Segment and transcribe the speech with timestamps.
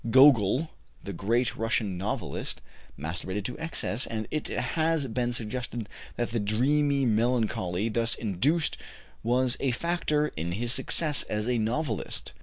[0.09, 0.69] Gogol,
[1.03, 2.59] the great Russian novelist,
[2.97, 8.77] masturbated to excess, and it has been suggested that the dreamy melancholy thus induced
[9.21, 12.33] was a factor in his success as a novelist.